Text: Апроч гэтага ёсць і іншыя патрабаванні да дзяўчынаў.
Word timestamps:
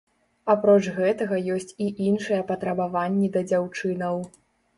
Апроч 0.53 0.87
гэтага 0.95 1.37
ёсць 1.55 1.75
і 1.85 1.89
іншыя 2.07 2.41
патрабаванні 2.49 3.31
да 3.37 3.45
дзяўчынаў. 3.53 4.15